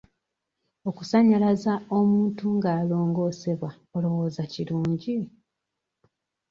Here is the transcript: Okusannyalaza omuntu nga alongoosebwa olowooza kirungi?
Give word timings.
Okusannyalaza 0.89 1.73
omuntu 1.97 2.45
nga 2.55 2.69
alongoosebwa 2.81 3.69
olowooza 3.95 4.43
kirungi? 4.51 5.15